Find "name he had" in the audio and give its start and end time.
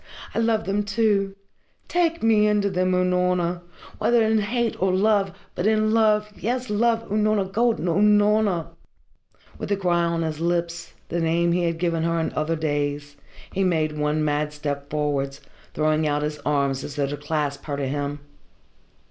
11.19-11.77